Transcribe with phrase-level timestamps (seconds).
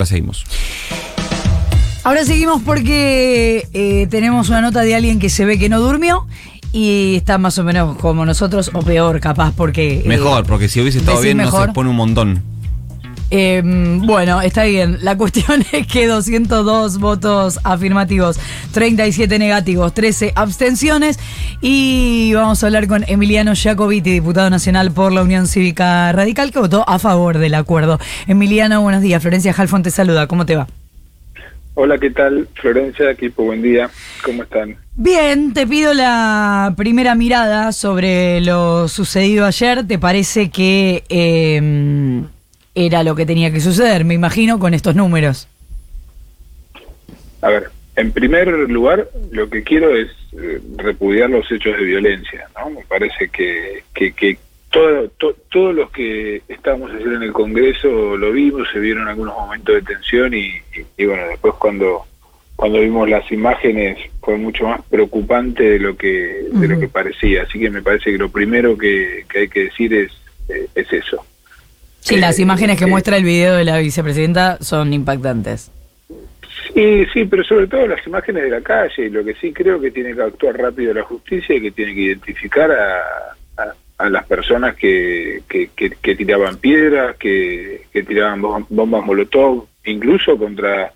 [0.00, 0.46] La seguimos.
[2.04, 6.26] Ahora seguimos porque eh, tenemos una nota de alguien que se ve que no durmió
[6.72, 9.98] y está más o menos como nosotros o peor capaz porque...
[10.00, 11.66] eh, Mejor, porque si hubiese estado bien no mejor.
[11.66, 12.42] se pone un montón.
[13.30, 14.98] Eh, bueno, está bien.
[15.02, 18.38] La cuestión es que 202 votos afirmativos,
[18.72, 21.18] 37 negativos, 13 abstenciones.
[21.60, 26.58] Y vamos a hablar con Emiliano Jacobiti, diputado nacional por la Unión Cívica Radical, que
[26.58, 27.98] votó a favor del acuerdo.
[28.26, 29.22] Emiliano, buenos días.
[29.22, 30.26] Florencia Halfon te saluda.
[30.26, 30.66] ¿Cómo te va?
[31.74, 32.48] Hola, ¿qué tal?
[32.54, 33.88] Florencia, equipo, buen día.
[34.24, 34.76] ¿Cómo están?
[34.96, 39.86] Bien, te pido la primera mirada sobre lo sucedido ayer.
[39.86, 42.22] ¿Te parece que eh,
[42.86, 45.48] era lo que tenía que suceder, me imagino, con estos números?
[47.42, 52.46] A ver, en primer lugar, lo que quiero es eh, repudiar los hechos de violencia,
[52.58, 52.70] ¿no?
[52.70, 54.38] Me parece que, que, que
[54.70, 59.34] todo, to- todos los que estábamos ayer en el Congreso lo vimos, se vieron algunos
[59.34, 60.62] momentos de tensión y, y-
[60.96, 62.04] y bueno, después cuando
[62.56, 67.44] cuando vimos las imágenes fue mucho más preocupante de lo que de lo que parecía,
[67.44, 70.12] así que me parece que lo primero que, que hay que decir es
[70.50, 71.24] eh, es eso.
[72.00, 75.70] Sí, las Eh, imágenes que eh, muestra el video de la vicepresidenta son impactantes.
[76.74, 79.06] Sí, sí, pero sobre todo las imágenes de la calle.
[79.06, 81.94] y Lo que sí creo que tiene que actuar rápido la justicia y que tiene
[81.94, 83.00] que identificar a,
[83.62, 89.04] a- a las personas que, que, que- que tiraban piedras, que, que tiraban bom- bombas
[89.04, 90.92] molotov, incluso contra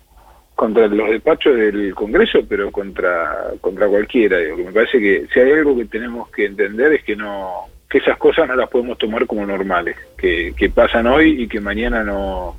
[0.55, 4.37] contra los despachos del Congreso, pero contra contra cualquiera.
[4.37, 7.65] Digo, que me parece que si hay algo que tenemos que entender es que no
[7.89, 11.59] que esas cosas no las podemos tomar como normales, que, que pasan hoy y que
[11.59, 12.55] mañana no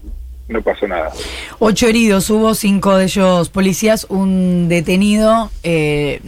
[0.48, 1.10] no pasó nada.
[1.58, 5.50] Ocho heridos hubo, cinco de ellos policías, un detenido.
[5.62, 6.20] eh,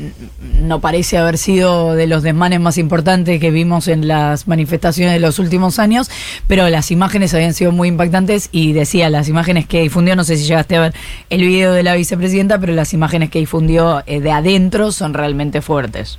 [0.61, 5.21] no parece haber sido de los desmanes más importantes que vimos en las manifestaciones de
[5.21, 6.11] los últimos años,
[6.49, 10.37] pero las imágenes habían sido muy impactantes y decía, las imágenes que difundió, no sé
[10.37, 10.95] si llegaste a ver
[11.31, 15.63] el video de la vicepresidenta, pero las imágenes que difundió eh, de adentro son realmente
[15.63, 16.19] fuertes.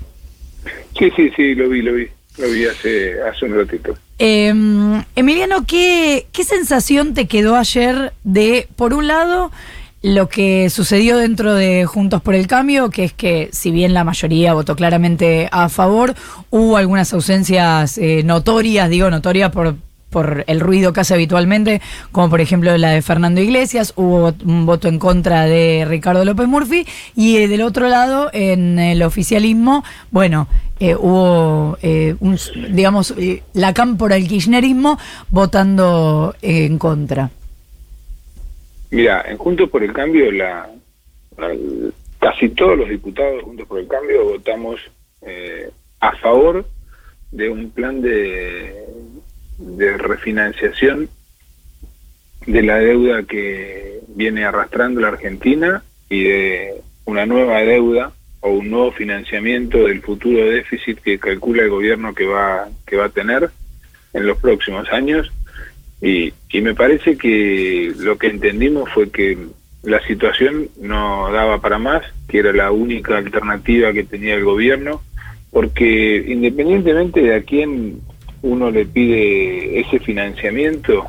[0.98, 2.08] Sí, sí, sí, lo vi, lo vi.
[2.40, 3.98] Lo vi hace, hace un ratito.
[4.18, 4.54] Eh,
[5.16, 9.52] Emiliano, ¿qué, ¿qué sensación te quedó ayer de, por un lado,
[10.02, 14.06] lo que sucedió dentro de Juntos por el Cambio, que es que si bien la
[14.06, 16.16] mayoría votó claramente a favor,
[16.50, 19.76] hubo algunas ausencias eh, notorias, digo notorias por
[20.10, 24.66] por el ruido que hace habitualmente, como por ejemplo la de Fernando Iglesias, hubo un
[24.66, 26.86] voto en contra de Ricardo López Murphy,
[27.16, 30.48] y eh, del otro lado, en el oficialismo, bueno,
[30.80, 32.38] eh, hubo, eh, un,
[32.72, 34.98] digamos, eh, la cámpora del kirchnerismo
[35.30, 37.30] votando eh, en contra.
[38.92, 40.70] Mira, en Juntos por el Cambio, la,
[42.20, 44.80] casi todos los diputados Juntos por el Cambio votamos
[45.22, 45.70] eh,
[46.00, 46.66] a favor
[47.32, 48.86] de un plan de,
[49.58, 51.10] de refinanciación
[52.48, 58.12] de la deuda que viene arrastrando la Argentina y de una nueva deuda
[58.42, 63.06] o un nuevo financiamiento del futuro déficit que calcula el gobierno que va que va
[63.06, 63.50] a tener
[64.14, 65.32] en los próximos años.
[66.02, 69.38] Y, y me parece que lo que entendimos fue que
[69.84, 75.02] la situación no daba para más, que era la única alternativa que tenía el gobierno,
[75.52, 78.02] porque independientemente de a quién
[78.42, 81.08] uno le pide ese financiamiento,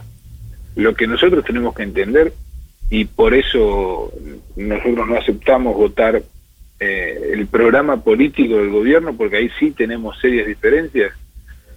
[0.76, 2.32] lo que nosotros tenemos que entender,
[2.90, 4.12] y por eso
[4.56, 6.22] nosotros no aceptamos votar
[6.80, 11.12] eh, el programa político del gobierno, porque ahí sí tenemos serias diferencias,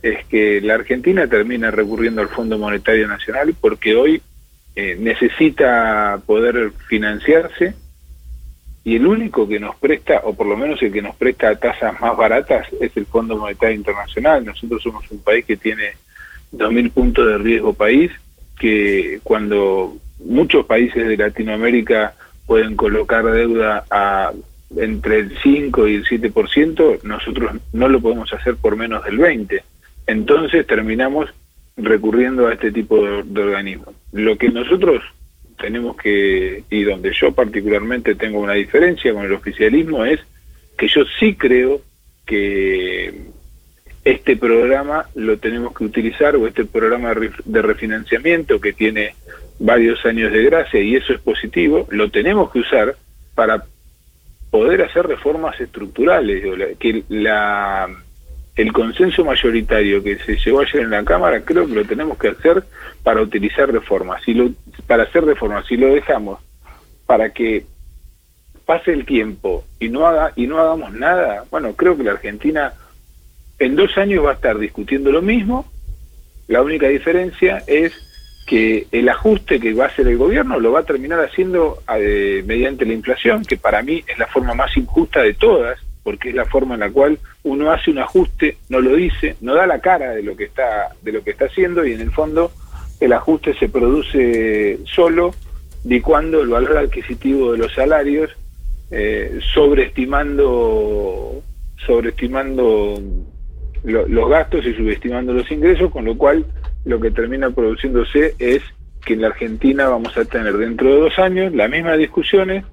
[0.02, 4.22] es que la Argentina termina recurriendo al Fondo Monetario Nacional porque hoy
[4.76, 7.76] eh, necesita poder financiarse
[8.86, 11.56] y el único que nos presta, o por lo menos el que nos presta a
[11.56, 14.44] tasas más baratas, es el Fondo Monetario Internacional.
[14.44, 15.94] Nosotros somos un país que tiene
[16.52, 18.12] 2.000 puntos de riesgo país,
[18.60, 22.14] que cuando muchos países de Latinoamérica
[22.46, 24.34] pueden colocar deuda a
[24.78, 29.62] entre el 5 y el 7%, nosotros no lo podemos hacer por menos del 20%.
[30.08, 31.30] Entonces terminamos
[31.78, 33.90] recurriendo a este tipo de, de organismos.
[34.12, 35.02] Lo que nosotros
[35.58, 40.20] tenemos que, y donde yo particularmente tengo una diferencia con el oficialismo, es
[40.78, 41.82] que yo sí creo
[42.26, 43.14] que
[44.04, 49.16] este programa lo tenemos que utilizar, o este programa de ref- de refinanciamiento que tiene
[49.60, 52.98] varios años de gracia, y eso es positivo, lo tenemos que usar
[53.36, 53.64] para
[54.54, 56.44] poder hacer reformas estructurales,
[56.78, 57.90] que la
[58.56, 62.28] el consenso mayoritario que se llevó ayer en la Cámara, creo que lo tenemos que
[62.28, 62.64] hacer
[63.02, 64.22] para utilizar reformas.
[64.22, 64.52] Si lo,
[64.86, 66.40] para hacer reformas, si lo dejamos
[67.08, 67.66] para que
[68.64, 72.76] pase el tiempo y no haga y no hagamos nada, bueno, creo que la Argentina
[73.58, 75.66] en dos años va a estar discutiendo lo mismo.
[76.48, 78.13] La única diferencia es
[78.46, 82.44] que el ajuste que va a hacer el gobierno lo va a terminar haciendo eh,
[82.46, 86.36] mediante la inflación, que para mí es la forma más injusta de todas, porque es
[86.36, 89.80] la forma en la cual uno hace un ajuste, no lo dice, no da la
[89.80, 92.52] cara de lo que está de lo que está haciendo y en el fondo
[93.00, 95.34] el ajuste se produce solo
[96.02, 98.32] cuando el valor adquisitivo de los salarios,
[98.92, 101.42] eh, sobreestimando
[101.86, 103.02] sobreestimando
[103.84, 106.46] los gastos y subestimando los ingresos, con lo cual
[106.86, 108.62] lo que termina produciéndose es
[109.06, 112.66] que en la Argentina vamos a tener dentro de dos años las mismas discusiones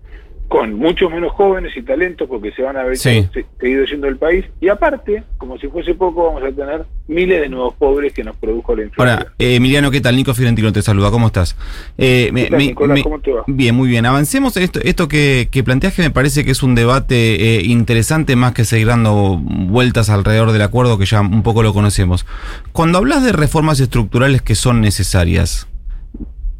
[0.50, 4.44] con muchos menos jóvenes y talentos porque se van a haber seguido yendo del país
[4.60, 8.34] y aparte, como si fuese poco, vamos a tener miles de nuevos pobres que nos
[8.34, 9.18] produjo la inflación.
[9.20, 10.16] Ahora, eh, Emiliano, ¿qué tal?
[10.16, 11.56] Nico Fiorentino te saluda, ¿cómo estás?
[11.98, 13.44] Eh, ¿Cómo te va?
[13.46, 14.06] Bien, muy bien.
[14.06, 18.34] Avancemos esto, esto que, que planteas que me parece que es un debate eh, interesante
[18.34, 22.26] más que seguir dando vueltas alrededor del acuerdo que ya un poco lo conocemos.
[22.72, 25.68] Cuando hablas de reformas estructurales que son necesarias,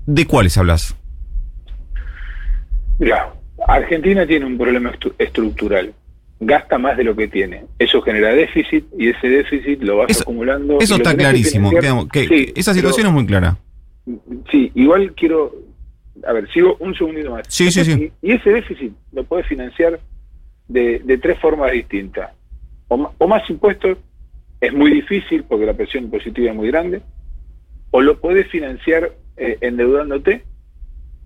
[0.06, 0.94] ¿de cuáles hablas?
[3.00, 3.32] Mira,
[3.66, 5.92] Argentina tiene un problema estructural.
[6.42, 7.66] Gasta más de lo que tiene.
[7.78, 10.78] Eso genera déficit y ese déficit lo vas acumulando.
[10.80, 11.70] Eso está clarísimo.
[12.54, 13.58] esa situación es muy clara.
[14.50, 15.54] Sí, igual quiero.
[16.26, 17.46] A ver, sigo un segundito más.
[17.48, 18.12] Sí, sí, sí.
[18.22, 20.00] Y, ese déficit lo puedes financiar
[20.68, 22.30] de, tres formas distintas.
[22.88, 23.98] O, más impuestos,
[24.60, 27.02] es muy difícil porque la presión impositiva es muy grande.
[27.90, 30.44] O lo puedes financiar eh, endeudándote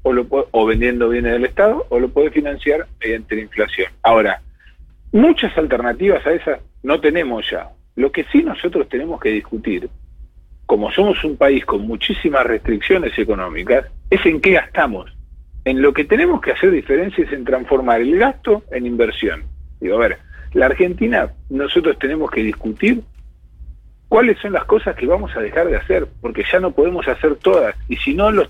[0.04, 3.88] o, lo, o vendiendo bienes del Estado o lo puede financiar mediante la inflación.
[4.02, 4.40] Ahora,
[5.10, 7.70] muchas alternativas a esas no tenemos ya.
[7.96, 9.88] Lo que sí nosotros tenemos que discutir,
[10.66, 15.10] como somos un país con muchísimas restricciones económicas, es en qué gastamos.
[15.64, 19.44] En lo que tenemos que hacer diferencia es en transformar el gasto en inversión.
[19.80, 20.18] Digo, a ver,
[20.52, 23.02] la Argentina nosotros tenemos que discutir
[24.08, 27.36] cuáles son las cosas que vamos a dejar de hacer, porque ya no podemos hacer
[27.36, 28.46] todas, y si no, lo,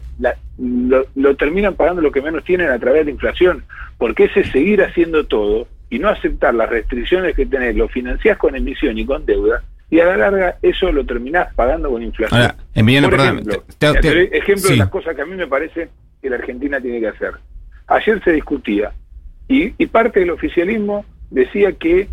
[0.59, 3.65] lo, terminan pagando lo que menos tienen a través de la inflación,
[3.99, 8.57] porque ese seguir haciendo todo y no aceptar las restricciones que tenés, lo financiás con
[8.57, 12.41] emisión y con deuda, y a la larga eso lo terminás pagando con inflación.
[12.41, 12.57] Ahora,
[13.09, 13.63] Por ejemplo,
[14.33, 15.89] ejemplo de las cosas que a mí me parece
[16.21, 17.33] que la Argentina tiene que hacer.
[17.87, 18.93] Ayer se discutía,
[19.47, 22.09] y, y parte del oficialismo decía que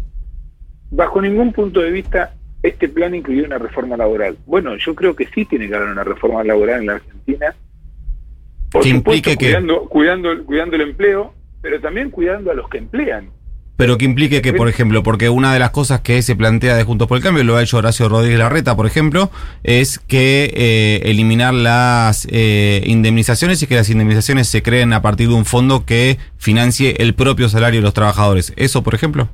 [0.91, 4.37] bajo ningún punto de vista este plan incluye una reforma laboral.
[4.45, 7.55] Bueno, yo creo que sí tiene que haber una reforma laboral en la Argentina.
[8.71, 13.29] Por supuesto, cuidando, cuidando, cuidando el empleo, pero también cuidando a los que emplean.
[13.81, 16.83] Pero que implique que, por ejemplo, porque una de las cosas que se plantea de
[16.83, 19.31] Juntos por el Cambio, lo ha hecho Horacio Rodríguez Larreta, por ejemplo,
[19.63, 25.29] es que eh, eliminar las eh, indemnizaciones y que las indemnizaciones se creen a partir
[25.29, 28.53] de un fondo que financie el propio salario de los trabajadores.
[28.55, 29.29] ¿Eso, por ejemplo?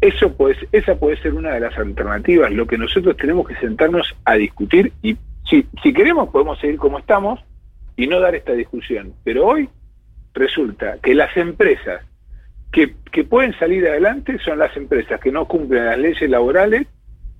[0.00, 2.50] Eso pues, esa puede ser una de las alternativas.
[2.52, 5.16] Lo que nosotros tenemos que sentarnos a discutir y
[5.48, 7.40] si, si queremos podemos seguir como estamos
[7.96, 9.12] y no dar esta discusión.
[9.24, 9.68] Pero hoy
[10.32, 12.02] resulta que las empresas
[12.72, 16.86] que, que pueden salir adelante son las empresas que no cumplen las leyes laborales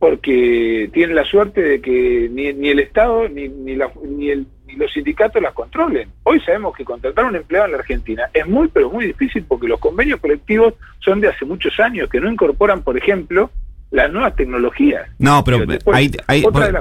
[0.00, 4.46] porque tienen la suerte de que ni, ni el Estado ni, ni, la, ni el
[4.72, 6.08] y los sindicatos las controlen.
[6.22, 9.44] Hoy sabemos que contratar a un empleado en la Argentina es muy, pero muy difícil
[9.46, 13.50] porque los convenios colectivos son de hace muchos años, que no incorporan, por ejemplo,
[13.90, 15.02] las nuevas tecnologías.
[15.18, 15.66] No, pero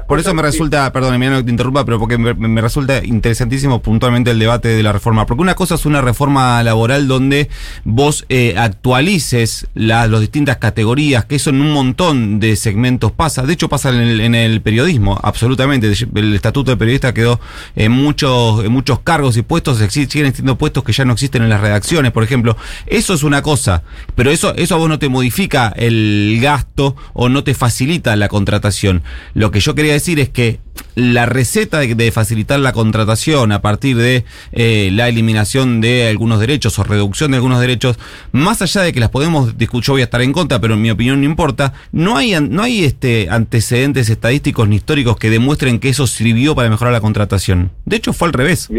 [0.07, 4.29] por, eso me resulta, perdón, Emiliano que te interrumpa, pero porque me, resulta interesantísimo puntualmente
[4.31, 5.25] el debate de la reforma.
[5.25, 7.49] Porque una cosa es una reforma laboral donde
[7.83, 13.41] vos eh, actualices las distintas categorías, que eso en un montón de segmentos pasa.
[13.43, 15.91] De hecho, pasa en el, periodismo, absolutamente.
[16.15, 17.39] El estatuto de periodista quedó
[17.75, 21.49] en muchos, en muchos cargos y puestos, siguen existiendo puestos que ya no existen en
[21.49, 22.55] las redacciones, por ejemplo.
[22.85, 23.81] Eso es una cosa,
[24.13, 28.27] pero eso, eso a vos no te modifica el gasto o no te facilita la
[28.27, 29.03] contratación.
[29.33, 30.59] Lo que yo quería decir es que
[30.95, 36.77] la receta de, facilitar la contratación a partir de eh, la eliminación de algunos derechos
[36.79, 37.99] o reducción de algunos derechos,
[38.31, 40.81] más allá de que las podemos discutir, yo voy a estar en contra, pero en
[40.81, 45.79] mi opinión no importa, no hay, no hay este, antecedentes estadísticos ni históricos que demuestren
[45.79, 47.71] que eso sirvió para mejorar la contratación.
[47.85, 48.69] De hecho, fue al revés.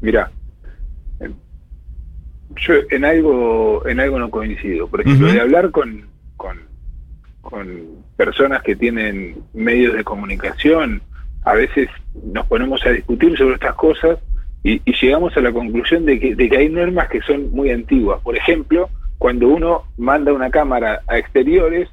[0.00, 0.30] Mira,
[2.56, 4.88] yo en algo, en algo no coincido.
[4.88, 6.58] Por ejemplo, de hablar con con
[8.16, 11.02] personas que tienen medios de comunicación,
[11.44, 11.88] a veces
[12.32, 14.18] nos ponemos a discutir sobre estas cosas
[14.62, 18.20] y, llegamos a la conclusión de que, de que hay normas que son muy antiguas.
[18.22, 21.88] Por ejemplo, cuando uno manda una cámara a exteriores,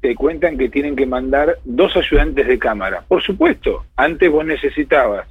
[0.00, 3.04] te cuentan que tienen que mandar dos ayudantes de cámara.
[3.08, 5.26] Por supuesto, antes vos necesitabas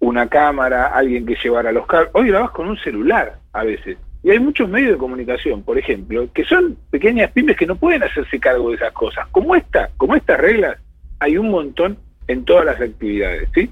[0.00, 2.10] una cámara, alguien que llevara los cables.
[2.12, 3.96] Hoy grabás con un celular a veces.
[4.24, 8.02] Y hay muchos medios de comunicación, por ejemplo, que son pequeñas pymes que no pueden
[8.02, 9.28] hacerse cargo de esas cosas.
[9.30, 10.78] Como esta, como estas reglas,
[11.20, 13.70] hay un montón en todas las actividades, ¿sí?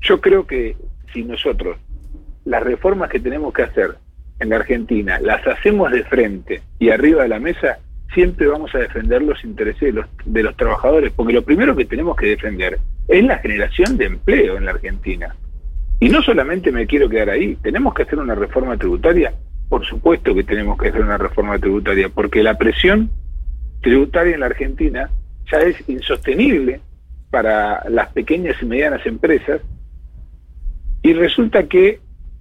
[0.00, 0.76] yo creo que
[1.12, 1.78] si nosotros
[2.44, 3.96] las reformas que tenemos que hacer
[4.38, 7.78] en la Argentina las hacemos de frente y arriba de la mesa,
[8.14, 11.86] siempre vamos a defender los intereses de los, de los trabajadores, porque lo primero que
[11.86, 15.34] tenemos que defender es la generación de empleo en la Argentina.
[15.98, 19.32] Y no solamente me quiero quedar ahí, tenemos que hacer una reforma tributaria,
[19.72, 23.08] por supuesto que tenemos que hacer una reforma tributaria, porque la presión
[23.80, 25.08] tributaria en la Argentina
[25.50, 26.82] ya es insostenible
[27.30, 29.62] para las pequeñas y medianas empresas.
[31.02, 32.00] Y resulta que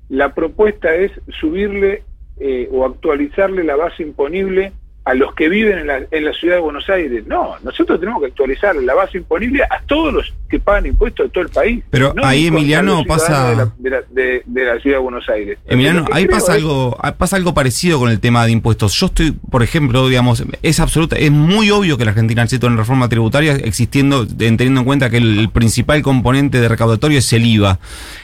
[0.10, 2.04] la propuesta es subirle
[2.38, 4.74] eh, o actualizarle la base imponible
[5.04, 7.26] a los que viven en la, en la ciudad de Buenos Aires.
[7.26, 11.30] No, nosotros tenemos que actualizar la base imponible a todos los que pagan impuestos de
[11.32, 11.84] todo el país.
[11.90, 13.72] Pero ahí, Emiliano, pasa...
[13.78, 15.58] De la, de, la, ciudad de Buenos Aires.
[15.66, 18.94] Emiliano, ahí pasa algo, pasa algo parecido con el tema de impuestos.
[18.94, 22.78] Yo estoy, por ejemplo, digamos, es absoluta, es muy obvio que la Argentina necesita una
[22.78, 27.80] reforma tributaria existiendo, teniendo en cuenta que el, principal componente de recaudatorio es el IVA.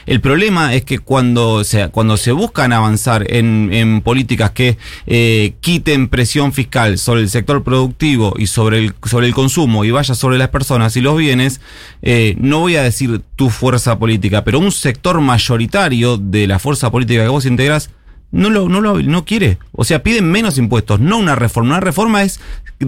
[0.06, 5.54] El problema es que cuando se, cuando se buscan avanzar en, en políticas que eh,
[5.60, 10.14] quiten presión fiscal, sobre el sector productivo y sobre el, sobre el consumo y vaya
[10.14, 11.60] sobre las personas y los bienes,
[12.02, 16.90] eh, no voy a decir tu fuerza política, pero un sector mayoritario de la fuerza
[16.90, 17.90] política que vos integras
[18.30, 19.58] no lo, no lo no quiere.
[19.72, 21.70] O sea, piden menos impuestos, no una reforma.
[21.70, 22.40] Una reforma es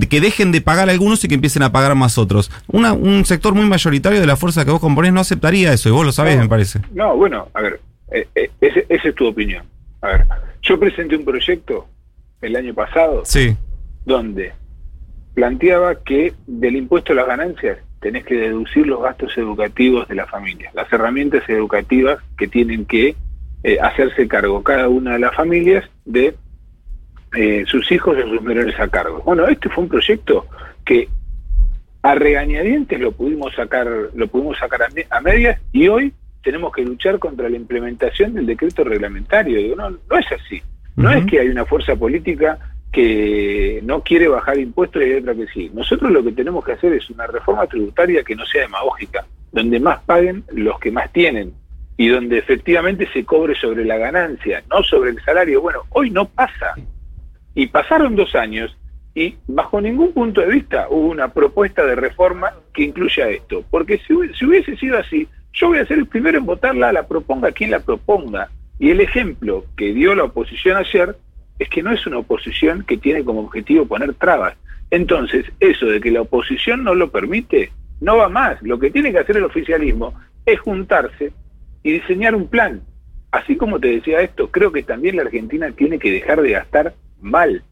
[0.09, 2.51] que dejen de pagar algunos y que empiecen a pagar más otros.
[2.69, 5.93] Una, un sector muy mayoritario de la fuerza que vos componés no aceptaría eso, y
[5.93, 6.81] vos lo sabés, me parece.
[6.93, 7.81] No, bueno, a ver,
[8.13, 9.65] eh, eh, esa es tu opinión.
[10.03, 10.27] A ver,
[10.63, 11.87] yo presenté un proyecto
[12.43, 13.23] el año pasado.
[13.25, 13.57] Sí
[14.05, 14.53] donde
[15.35, 20.27] planteaba que del impuesto a las ganancias tenés que deducir los gastos educativos de la
[20.27, 23.15] familia, las herramientas educativas que tienen que
[23.63, 26.35] eh, hacerse cargo cada una de las familias de
[27.37, 29.23] eh, sus hijos y sus menores a cargo.
[29.25, 30.47] Bueno, este fue un proyecto
[30.85, 31.09] que
[32.03, 37.19] a regañadientes lo pudimos sacar, lo pudimos sacar a, medias y hoy tenemos que luchar
[37.19, 39.77] contra la implementación del decreto reglamentario.
[39.77, 40.63] no, no es así.
[40.97, 42.59] No es que hay una fuerza política
[42.93, 45.71] que no quiere bajar impuestos y hay otra que sí.
[45.73, 49.79] Nosotros lo que tenemos que hacer es una reforma tributaria que no sea demagógica, donde
[49.79, 51.53] más paguen los que más tienen
[51.97, 55.61] y donde efectivamente se cobre sobre la ganancia, no sobre el salario.
[55.61, 56.75] Bueno, hoy no pasa.
[57.55, 58.77] Y pasaron dos años
[59.15, 63.65] y bajo ningún punto de vista hubo una propuesta de reforma que incluya esto.
[63.71, 67.07] Porque si, si hubiese sido así, yo voy a ser el primero en votarla, la
[67.07, 68.49] proponga quien la proponga.
[68.79, 71.17] Y el ejemplo que dio la oposición ayer
[71.61, 74.57] es que no es una oposición que tiene como objetivo poner trabas.
[74.91, 78.61] Entonces, eso de que la oposición no lo permite, no va más.
[78.63, 80.15] Lo que tiene que hacer el oficialismo
[80.47, 81.33] es juntarse
[81.83, 82.81] y diseñar un plan.
[83.31, 86.95] Así como te decía esto, creo que también la Argentina tiene que dejar de gastar
[87.21, 87.63] mal.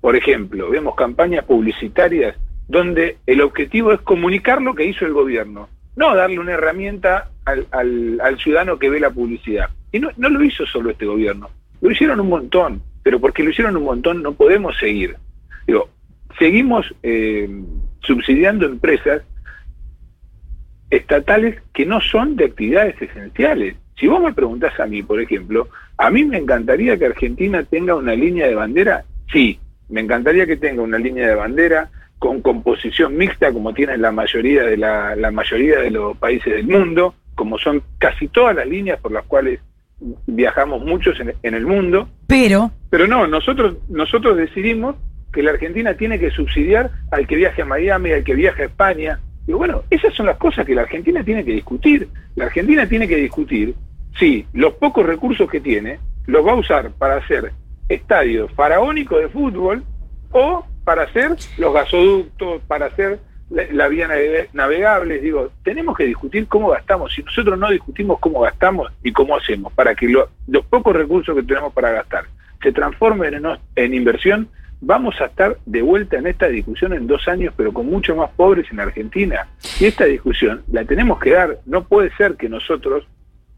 [0.00, 2.36] Por ejemplo, vemos campañas publicitarias
[2.66, 7.66] donde el objetivo es comunicar lo que hizo el gobierno, no darle una herramienta al,
[7.70, 9.68] al, ciudadano que ve la publicidad.
[9.92, 11.50] Y no, no lo hizo solo este gobierno,
[11.82, 15.16] lo hicieron un montón pero porque lo hicieron un montón no podemos seguir.
[15.66, 15.88] Digo,
[16.38, 17.48] seguimos eh,
[18.00, 19.22] subsidiando empresas
[20.90, 23.76] estatales que no son de actividades esenciales.
[23.96, 25.68] Si vos me preguntás a mí, por ejemplo,
[25.98, 30.56] a mí me encantaría que Argentina tenga una línea de bandera, sí, me encantaría que
[30.56, 35.30] tenga una línea de bandera con composición mixta como tienen la mayoría de la, la
[35.30, 39.60] mayoría de los países del mundo, como son casi todas las líneas por las cuales
[40.26, 42.08] viajamos muchos en, el mundo.
[42.26, 42.70] Pero.
[42.90, 44.96] Pero no, nosotros, nosotros decidimos
[45.32, 48.66] que la Argentina tiene que subsidiar al que viaje a Miami, al que viaje a
[48.66, 49.20] España.
[49.46, 52.08] Y bueno, esas son las cosas que la Argentina tiene que discutir.
[52.36, 53.74] La Argentina tiene que discutir
[54.18, 57.52] si los pocos recursos que tiene los va a usar para hacer
[57.88, 59.84] estadios faraónicos de fútbol
[60.30, 63.18] o para hacer los gasoductos, para hacer
[63.72, 64.08] la vía
[64.52, 67.12] navegable, digo, tenemos que discutir cómo gastamos.
[67.14, 71.42] Si nosotros no discutimos cómo gastamos y cómo hacemos para que los pocos recursos que
[71.42, 72.24] tenemos para gastar
[72.62, 73.46] se transformen en,
[73.76, 74.48] en inversión,
[74.80, 78.30] vamos a estar de vuelta en esta discusión en dos años, pero con mucho más
[78.30, 79.46] pobres en Argentina.
[79.78, 81.58] Y esta discusión la tenemos que dar.
[81.66, 83.06] No puede ser que nosotros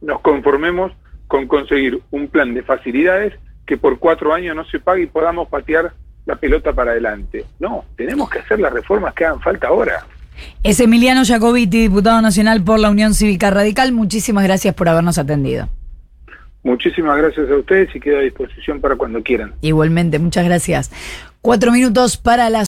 [0.00, 0.92] nos conformemos
[1.26, 3.34] con conseguir un plan de facilidades
[3.66, 5.92] que por cuatro años no se pague y podamos patear
[6.26, 7.44] la pelota para adelante.
[7.58, 10.04] No, tenemos que hacer las reformas que hagan falta ahora.
[10.62, 13.92] Es Emiliano Jacobiti, diputado nacional por la Unión Cívica Radical.
[13.92, 15.68] Muchísimas gracias por habernos atendido.
[16.62, 19.54] Muchísimas gracias a ustedes y quedo a disposición para cuando quieran.
[19.60, 20.90] Igualmente, muchas gracias.
[21.40, 22.64] Cuatro minutos para las